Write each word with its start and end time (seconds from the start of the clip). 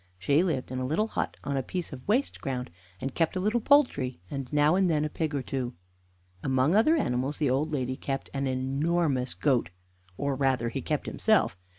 She 0.17 0.41
lived 0.41 0.71
in 0.71 0.79
a 0.79 0.83
little 0.87 1.09
hut 1.09 1.37
on 1.43 1.55
a 1.57 1.61
piece 1.61 1.93
of 1.93 2.07
waste 2.07 2.41
ground, 2.41 2.71
and 2.99 3.13
kept 3.13 3.35
a 3.35 3.39
little 3.39 3.59
poultry, 3.59 4.19
and 4.31 4.51
now 4.51 4.73
and 4.73 4.89
then 4.89 5.05
a 5.05 5.09
pig 5.09 5.35
or 5.35 5.43
two. 5.43 5.75
Among 6.41 6.73
other 6.73 6.95
animals, 6.97 7.37
the 7.37 7.51
old 7.51 7.71
lady 7.71 7.97
kept 7.97 8.27
an 8.33 8.47
enormous 8.47 9.35
goat, 9.35 9.69
or, 10.17 10.33
rather, 10.35 10.69
he 10.69 10.81
kept 10.81 11.05
himself. 11.05 11.55